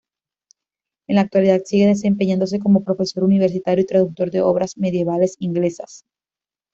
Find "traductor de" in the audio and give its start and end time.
3.85-4.41